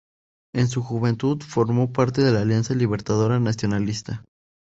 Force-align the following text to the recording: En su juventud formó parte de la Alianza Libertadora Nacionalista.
En 0.53 0.67
su 0.67 0.81
juventud 0.81 1.41
formó 1.43 1.93
parte 1.93 2.23
de 2.23 2.31
la 2.31 2.41
Alianza 2.41 2.73
Libertadora 2.73 3.39
Nacionalista. 3.39 4.25